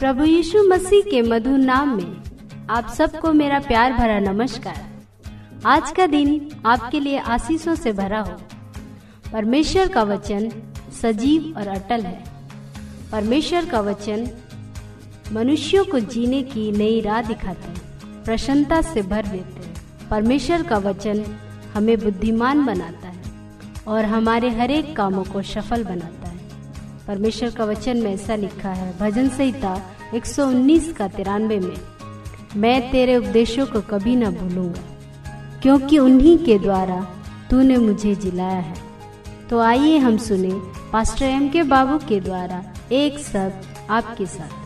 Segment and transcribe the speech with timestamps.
[0.00, 4.90] प्रभु यीशु मसीह के मधुर नाम में आप सबको मेरा प्यार भरा नमस्कार।
[5.66, 8.36] आज का दिन आपके लिए आशीषों से भरा हो।
[9.32, 10.50] परमेश्वर का वचन
[11.02, 12.24] सजीव और अटल है।
[13.12, 14.28] परमेश्वर का वचन
[15.32, 19.74] मनुष्यों को जीने की नई राह दिखाता है, प्रसन्नता से भर देते हैं।
[20.10, 21.24] परमेश्वर का वचन
[21.74, 23.22] हमें बुद्धिमान बनाता है
[23.88, 26.15] और हमारे हरेक कामों को सफल बनाता है।
[27.08, 29.80] परमेश्वर का वचन में ऐसा लिखा है, भजन संहिता
[30.14, 31.76] 119 का तिरानवे में,
[32.56, 34.82] मैं तेरे उपदेशों को कभी न भूलूँगा,
[35.62, 37.00] क्योंकि उन्हीं के द्वारा
[37.50, 38.74] तूने मुझे जिलाया है।
[39.50, 40.50] तो आइए हम सुने
[40.92, 44.64] पास्टर एम के बाबू के द्वारा एक शब्द आपके साथ।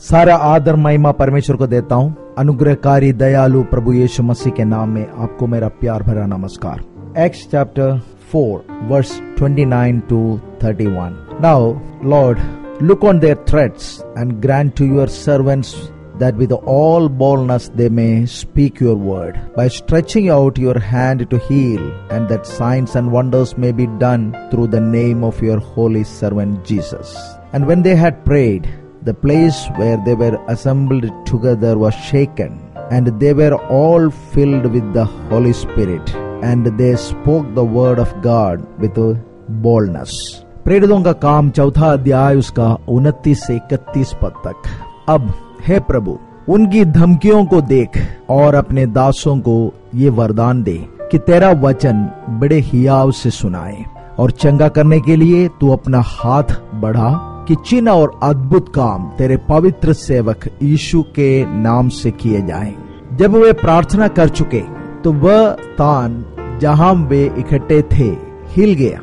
[0.00, 5.06] सारा आदर महिमा परमेश्वर को देता हूँ। अनुग्रहकारी, दयालु प्रभु यीशु मसीह के नाम में
[5.06, 6.84] आपको मेरा प्यार भरा नमस्कार।
[7.16, 8.00] X chapter
[8.30, 11.60] 4 verse 29 to 31 now
[12.02, 12.40] lord
[12.80, 18.26] look on their threats and grant to your servants that with all boldness they may
[18.26, 23.56] speak your word by stretching out your hand to heal and that signs and wonders
[23.56, 27.16] may be done through the name of your holy servant jesus.
[27.52, 28.68] And when they had prayed
[29.02, 34.92] the place where they were assembled together was shaken and they were all filled with
[34.92, 38.98] the holy spirit and they spoke the word of God with
[39.62, 40.12] boldness.
[40.64, 44.54] प्रेरितों का काम चौथा अध्याय उसका उनतीस से इकतीस पद तक
[45.08, 45.32] अब
[45.66, 47.98] हे प्रभु उनकी धमकियों को देख
[48.30, 53.84] और अपने दासों को ये वरदान दे कि तेरा वचन बड़े हियाव से सुनाए
[54.18, 57.10] और चंगा करने के लिए तू अपना हाथ बढ़ा
[57.48, 62.74] कि चिन्ह और अद्भुत काम तेरे पवित्र सेवक यीशु के नाम से किए जाएँ।
[63.12, 66.24] जब वे प्रार्थना कर चुके तो वह स्थान
[66.60, 68.08] जहाँ वे इकट्ठे थे,
[68.48, 69.00] हिल गया,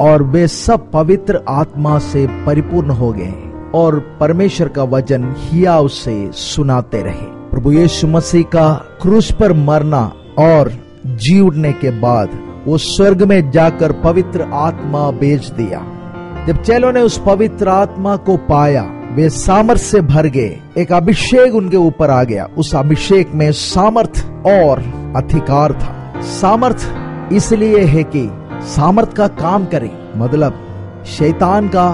[0.00, 3.34] और वे सब पवित्र आत्मा से परिपूर्ण हो गए,
[3.74, 10.12] और परमेश्वर का वचन हियाव से सुनाते रहे। प्रभु यीशु मसीह का क्रूस पर मरना
[10.38, 10.72] और
[11.06, 12.30] जी उठने के बाद
[12.66, 15.80] वो स्वर्ग में जाकर पवित्र आत्मा बेच दिया।
[16.46, 18.82] जब चेलों ने उस पवित्र आत्मा को पाया
[19.18, 24.26] वे सामर्थ से भर गए। एक अभिषेक उनके ऊपर आ गया। उस अभिषेक में सामर्थ
[24.46, 24.78] और
[25.16, 26.94] अधिकार था। सामर्थ
[27.32, 28.30] इसलिए है कि
[28.62, 30.60] सामर्थ का काम करे। मतलब
[31.06, 31.86] शैतान का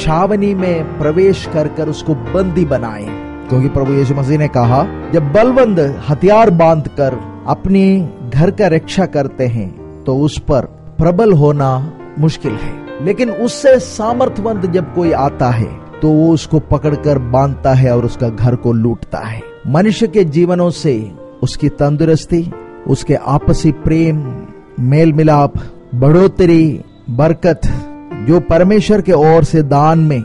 [0.00, 3.06] छावनी में प्रवेश कर कर उसको बंदी बनाए।
[3.48, 7.18] क्योंकि प्रभु यीशु मसीह ने कहा, जब बलबंद हथियार बाँध कर
[7.48, 10.64] अपने घर का रक्षा करते हैं तो उस पर
[10.98, 17.18] प्रबल होना मुश्किल है। लेकिन उससे सामर्थवंत जब कोई आता है तो वो उसको पकड़कर
[17.32, 20.94] बांधता है और उसका घर को लूटता है। मनुष्य के जीवनों से
[21.42, 22.50] उसकी तंदुरुस्ती,
[22.86, 24.24] उसके आपसी प्रेम
[24.80, 25.54] मेल मिलाप
[25.94, 26.80] बढ़ोतरी,
[27.10, 27.60] बरकत,
[28.26, 30.22] जो परमेश्वर के ओर से दान में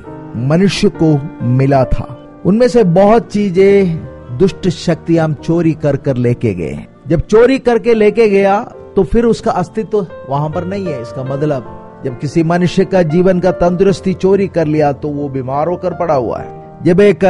[0.48, 1.16] मनुष्य को
[1.48, 2.14] मिला था,
[2.46, 8.28] उनमें से बहुत चीज़ें दुष्ट शक्तियाँ चोरी कर कर लेके गए जब चोरी करके लेके
[8.30, 8.60] गया
[8.96, 11.74] तो फिर उसका अस्तित्व वहाँ पर नहीं है, इसका मतलब
[12.06, 16.14] जब किसी मनुष्य का जीवन का तंदुरुस्ती चोरी कर लिया तो वो बीमार होकर पड़ा
[16.14, 17.26] हुआ है। जब एक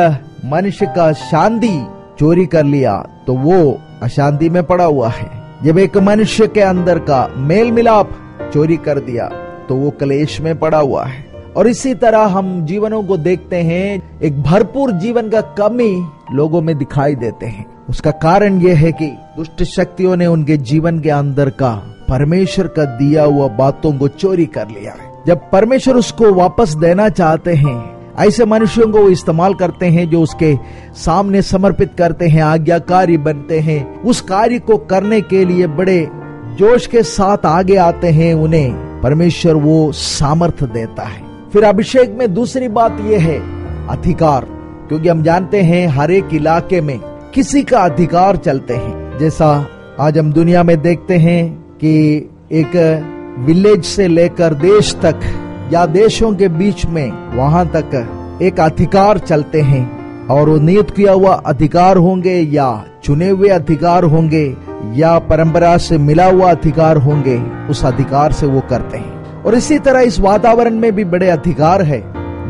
[0.45, 1.69] मनुष्य का शांति
[2.19, 5.29] चोरी कर लिया तो वो अशांति में पड़ा हुआ है।
[5.63, 8.09] जब एक मनुष्य के अंदर का मेल मिलाप
[8.53, 9.27] चोरी कर दिया
[9.69, 11.25] तो वो कलेश में पड़ा हुआ है।
[11.57, 16.77] और इसी तरह हम जीवनों को देखते हैं, एक भरपूर जीवन का कमी लोगों में
[16.77, 19.07] दिखाई देते हैं। उसका कारण यह है कि
[19.37, 21.71] दुष्ट शक्तियों ने उनके जीवन के अंदर का
[22.09, 27.09] परमेश्वर का दिया हुआ बातों को चोरी कर लिया है। जब परमेश्वर उसको वापस देना
[27.09, 30.57] चाहते हैं, ऐसे मनुष्यों को इस्तेमाल करते हैं जो उसके
[30.93, 36.09] सामने समर्पित करते हैं, आज्ञाकारी बनते हैं। उस कार्य को करने के लिए बड़े
[36.59, 41.21] जोश के साथ आगे आते हैं, उन्हें परमेश्वर वो सामर्थ देता है।
[41.53, 43.39] फिर अभिषेक में दूसरी बात यह है,
[43.87, 44.45] अधिकार।
[44.87, 46.99] क्योंकि हम जानते हैं, हर एक इलाके में
[47.33, 49.65] किसी का अधिकार चलते हैं। जैसा
[49.99, 52.17] आज हम दुनिया में देखते हैं कि
[52.51, 52.75] एक
[53.39, 55.19] विलेज से लेकर देश तक
[55.73, 59.97] या देशों के बीच में वहाँ तक एक अधिकार चलते हैं
[60.27, 64.55] और वो नियुक्त किया हुआ अधिकार होंगे या चुने हुए अधिकार होंगे
[64.93, 67.37] या परंपरा से मिला हुआ अधिकार होंगे,
[67.69, 71.81] उस अधिकार से वो करते हैं। और इसी तरह इस वातावरण में भी बड़े अधिकार
[71.81, 72.03] है,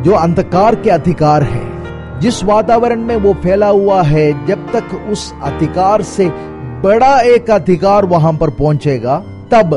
[0.03, 1.61] जो अंधकार के अधिकार है।
[2.19, 6.31] जिस वातावरण में वो फैला हुआ है, जब तक उस अधिकार से
[6.83, 9.17] बड़ा एक अधिकार वहाँ पर पहुंचेगा,
[9.51, 9.73] तब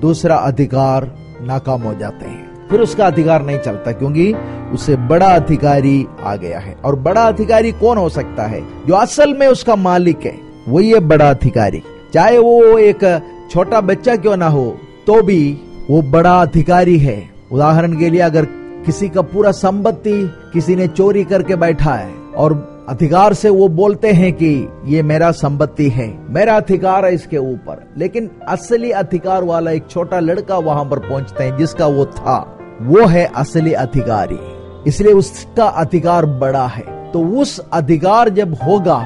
[0.00, 1.10] दूसरा अधिकार
[1.42, 4.32] नाकाम हो जाते हैं। फिर उसका अधिकार नहीं चलता, क्योंकि
[4.72, 8.62] उससे बड़ा अधिकारी आ गया है। और बड़ा अधिकारी कौन हो सकता है?
[8.86, 10.36] जो असल में उसका मालिक है,
[10.68, 11.82] वही है बड़ा अधिकारी।
[12.14, 13.20] चाहे वो एक
[13.50, 14.76] छोटा बच्चा क्यों ना हो
[15.06, 15.58] तो भी
[15.90, 18.44] वो बड़ा अधिकारी है। उदाहरण के लिए, अगर
[18.86, 20.12] किसी का पूरा संपत्ति
[20.52, 25.30] किसी ने चोरी करके बैठा है, और अधिकार से वो बोलते हैं कि ये मेरा
[25.30, 30.84] संपत्ति है, मेरा अधिकार है इसके ऊपर। लेकिन असली अधिकार वाला एक छोटा लड़का वहाँ
[30.84, 34.38] पर पहुँचते हैं जिसका वो था। वो है असली अधिकारी।
[34.86, 38.98] इसलिए उसका अधिकार बड़ा है। तो उस अधिकार जब होगा,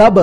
[0.00, 0.20] तब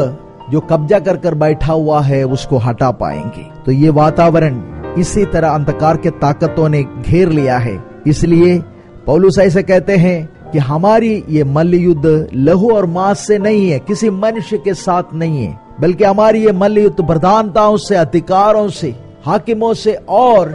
[0.52, 4.62] जो कब्जा कर कर बैठा हुआ है, उसको हटा पाएँगे। तो ये वातावरण
[4.98, 8.64] इसी तरह अंधकार के ताकतों ने घेर लिया है। इसलिए
[9.06, 13.80] पौलुस ऐसे कहते हैं कि हमारी ये मल्ल युद्ध लहू और मांस से नहीं है,
[13.80, 18.96] किसी मनुष्य के साथ नहीं है, बल्कि हमारी ये मल्ल युद्ध प्रधानताओं से, अधिकारों से,
[19.26, 20.50] हाकिमों से और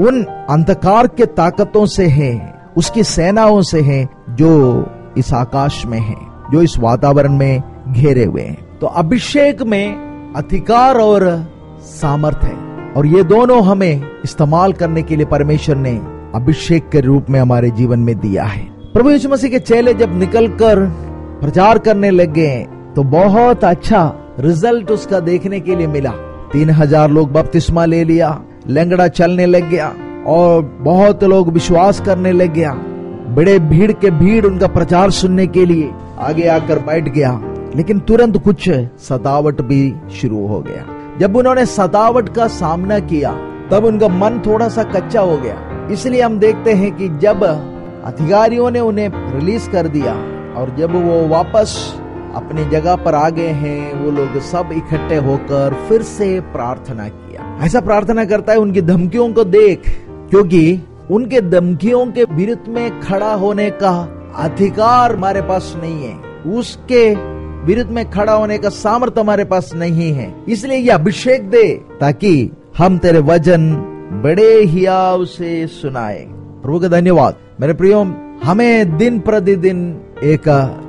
[0.00, 4.86] उन अंधकार के ताकतों से है, उसकी सेनाओं से है, जो
[5.18, 6.16] इस आकाश में है,
[6.52, 7.62] जो इस वातावरण में
[7.92, 11.26] घेरे हुए हैं। तो अभिषेक में अधिकार और
[11.80, 12.56] सामर्थ है,
[12.92, 15.96] और ये दोनों हमें इस्तेमाल करने के लिए परमेश्वर ने
[16.34, 20.18] अभिषेक के रूप में हमारे जीवन में दिया है। प्रभु यीशु मसीह के चेले जब
[20.18, 20.78] निकलकर
[21.40, 22.56] प्रचार करने लग गए
[22.94, 24.00] तो बहुत अच्छा
[24.40, 26.10] रिज़ल्ट उसका देखने के लिए मिला।
[26.52, 28.30] तीन हज़ार लोग बपतिस्मा ले लिया,
[28.68, 29.92] लंगड़ा चलने लग गया
[30.28, 32.72] और बहुत लोग विश्वास करने लग गया
[33.36, 35.90] बड़े भीड़ के भीड़ उनका प्रचार सुनने के लिए
[36.20, 37.38] आगे आकर बैठ गया।
[37.76, 38.68] लेकिन तुरंत कुछ
[39.02, 39.82] सतावट भी
[40.12, 40.84] शुरू हो गया।
[41.20, 43.38] जब उन्होंने सतावट का सामना किया,
[43.70, 47.44] तब उनका मन थोड़ा सा कच्चा हो गया। इसलिए हम देखते हैं कि जब
[48.08, 50.12] अधिकारियों ने उन्हें रिलीज़ कर दिया।
[50.56, 51.94] और जब वो वापस
[52.34, 57.58] अपनी जगह पर आ गए हैं, वो लोग सब इकट्ठे होकर फिर से प्रार्थना किया।
[57.64, 63.34] ऐसा प्रार्थना करता है, उनकी धमकियों को देख, क्योंकि उनके धमकियों के विरुद्ध में खड़ा
[63.34, 66.16] होने का अधिकार हमारे पास नहीं है।
[66.52, 67.14] उसके
[67.64, 72.50] विरुद्ध में खड़ा होने का सामर्थ्य हमारे पास नहीं है। इसलिए ये अभिषेक दे, ताकि
[72.78, 73.74] हम तेरे वज़न
[74.24, 76.26] बड़े हियाव से सुनाए।
[76.62, 78.00] प्रभु का धन्यवाद। मेरे प्रियो,
[78.44, 80.42] हमें दिन प्रतिदिन एक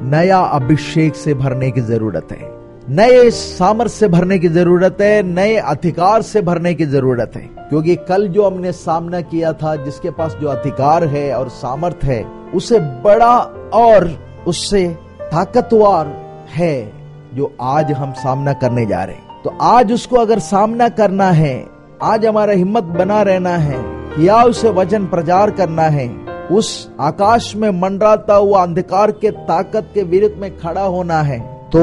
[0.04, 2.50] नया अभिषेक से भरने की ज़रूरत है।
[2.90, 7.96] नए सामर्थ्य से भरने की ज़रूरत है, नए अधिकार से भरने की ज़रूरत है। क्योंकि
[7.96, 12.26] कल जो हमने सामना किया था, जिसके पास जो अधिकार है और सामर्थ है,
[12.56, 13.38] उसे बड़ा
[13.74, 14.88] और उससे
[15.22, 16.16] ताकतवर
[16.50, 16.92] है
[17.34, 21.66] जो आज हम सामना करने जा रहे हैं। तो आज उसको अगर सामना करना है,
[22.04, 23.86] आज हमारा हिम्मत बना रहना है,
[24.20, 30.04] या उसे वचन प्रचार करना है उस आकाश में मंडराता हुआ अंधकार के ताकत के
[30.04, 31.82] विरुद्ध में खड़ा होना है। तो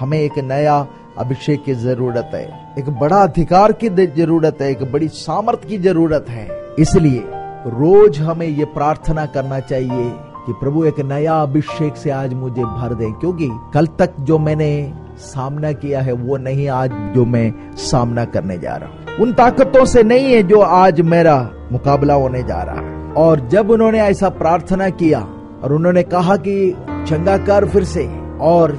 [0.00, 0.86] हमें एक नया
[1.18, 2.44] अभिषेक की ज़रूरत है।
[2.78, 6.48] एक बड़ा अधिकार की ज़रूरत है। एक बड़ी सामर्थ की ज़रूरत है।
[6.78, 7.22] इसलिए
[7.68, 10.10] रोज हमें ये प्रार्थना करना चाहिए
[10.46, 14.92] कि प्रभु, एक नया अभिषेक से आज मुझे भर दे, क्योंकि कल तक जो मैंने
[15.18, 19.84] सामना किया है, वो नहीं आज जो मैं सामना करने जा रहा हूँ। उन ताकतों
[19.84, 21.38] से नहीं है जो आज मेरा
[21.72, 25.20] मुकाबला होने जा रहा है। और जब उन्होंने ऐसा प्रार्थना किया
[25.62, 26.74] और उन्होंने कहा कि
[27.08, 28.06] चंगा कर फिर से
[28.40, 28.72] और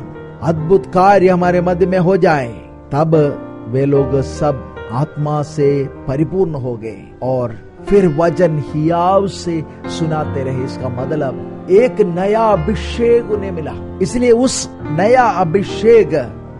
[0.43, 2.47] अद्भुत कार्य हमारे मध्य में हो जाए,
[2.91, 3.15] तब
[3.67, 7.55] वे लोग सब आत्मा से परिपूर्ण हो गए और
[7.87, 9.63] फिर वज़न हियाव से
[9.97, 16.09] सुनाते रहे इसका मतलब एक नया अभिषेक उन्हें मिला। इसलिए उस नया अभिषेक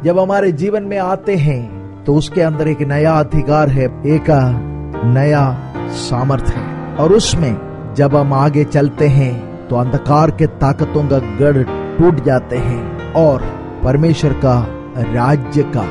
[0.03, 4.29] जब हमारे जीवन में आते हैं तो उसके अंदर एक नया अधिकार है, एक
[5.05, 5.45] नया
[5.99, 7.66] सामर्थ्य है और उसमें
[7.97, 11.61] जब हम आगे चलते हैं तो अंधकार के ताकतों का गढ़
[11.97, 13.41] टूट जाते हैं और
[13.83, 14.55] परमेश्वर का
[15.13, 15.85] राज्य का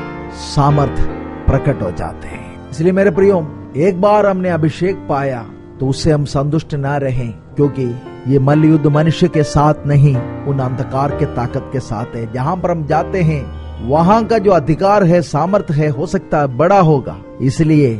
[0.45, 1.01] सामर्थ
[1.47, 3.39] प्रकट हो जाते हैं। इसलिए मेरे प्रियो,
[3.77, 5.41] एक बार हमने अभिषेक पाया
[5.79, 7.83] तो उससे हम संतुष्ट ना रहें, क्योंकि
[8.27, 10.15] ये मल्ल युद्ध मनुष्य के साथ नहीं,
[10.47, 13.43] उन अंधकार के ताकत के साथ है। जहाँ पर हम जाते हैं,
[13.87, 17.93] वहाँ का जो अधिकार है, सामर्थ है, हो सकता है बड़ा होगा। इसलिए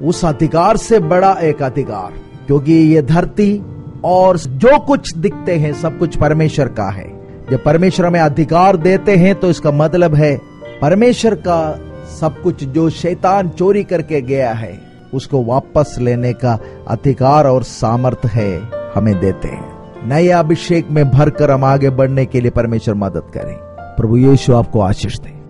[0.00, 2.20] उस अधिकार से बड़ा एक अधिकार।
[2.52, 3.62] क्योंकि ये धरती
[4.04, 7.08] और जो कुछ दिखते हैं, सब कुछ परमेश्वर का है।
[7.50, 10.36] जब परमेश्वर हमें अधिकार देते हैं तो इसका मतलब है
[10.82, 11.78] परमेश्वर का
[12.20, 14.78] सब कुछ जो शैतान चोरी करके गया है,
[15.14, 18.60] उसको वापस लेने का अधिकार और सामर्थ है,
[18.94, 23.54] हमें देते हैं। नए अभिषेक में भरकर हम आगे बढ़ने के लिए परमेश्वर मदद करें।
[23.96, 25.41] प्रभु यीशु आपको आशीष दे।